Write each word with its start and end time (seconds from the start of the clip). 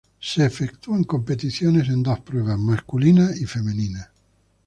Son 0.19 0.41
efectuadas 0.43 1.05
competiciones 1.05 1.87
en 1.87 2.01
dos 2.01 2.21
pruebas: 2.21 2.57
masculina 2.57 3.29
y 3.39 3.45
femenina. 3.45 4.11